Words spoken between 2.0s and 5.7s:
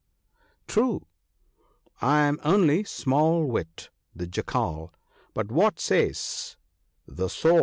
I am only Small wit, the Jackal, but